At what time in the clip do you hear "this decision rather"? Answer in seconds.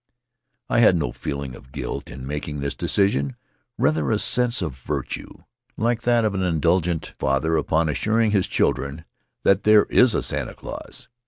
2.59-4.09